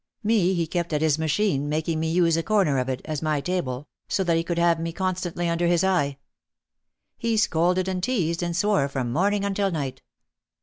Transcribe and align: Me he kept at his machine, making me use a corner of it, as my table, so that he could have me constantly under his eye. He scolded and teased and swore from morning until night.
Me 0.23 0.55
he 0.55 0.65
kept 0.65 0.93
at 0.93 1.01
his 1.03 1.19
machine, 1.19 1.69
making 1.69 1.99
me 1.99 2.11
use 2.11 2.35
a 2.35 2.41
corner 2.41 2.79
of 2.79 2.89
it, 2.89 3.03
as 3.05 3.21
my 3.21 3.39
table, 3.39 3.87
so 4.07 4.23
that 4.23 4.35
he 4.35 4.43
could 4.43 4.57
have 4.57 4.79
me 4.79 4.91
constantly 4.91 5.47
under 5.47 5.67
his 5.67 5.83
eye. 5.83 6.17
He 7.19 7.37
scolded 7.37 7.87
and 7.87 8.01
teased 8.01 8.41
and 8.41 8.55
swore 8.55 8.87
from 8.87 9.13
morning 9.13 9.45
until 9.45 9.69
night. 9.69 10.01